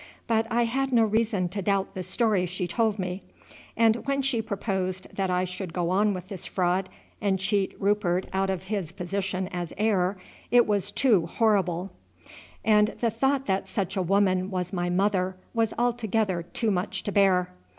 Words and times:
But 0.25 0.47
I 0.49 0.63
had 0.63 0.91
no 0.91 1.03
reason 1.05 1.47
to 1.49 1.61
doubt 1.61 1.93
the 1.93 2.01
story 2.01 2.47
she 2.47 2.65
told 2.67 2.97
me, 2.97 3.21
and 3.77 3.97
when 4.07 4.23
she 4.23 4.41
proposed 4.41 5.05
that 5.13 5.29
I 5.29 5.43
should 5.43 5.73
go 5.73 5.91
on 5.91 6.15
with 6.15 6.27
this 6.27 6.47
fraud 6.47 6.89
and 7.21 7.37
cheat 7.37 7.79
Rupert 7.79 8.25
out 8.33 8.49
of 8.49 8.63
his 8.63 8.91
position 8.91 9.47
as 9.49 9.73
heir, 9.77 10.17
it 10.49 10.65
was 10.65 10.91
too 10.91 11.27
horrible, 11.27 11.91
and 12.65 12.95
the 12.99 13.11
thought 13.11 13.45
that 13.45 13.67
such 13.67 13.95
a 13.95 14.01
woman 14.01 14.49
was 14.49 14.73
my 14.73 14.89
mother 14.89 15.35
was 15.53 15.71
altogether 15.77 16.41
too 16.41 16.71
much 16.71 17.03
to 17.03 17.11
bear. 17.11 17.51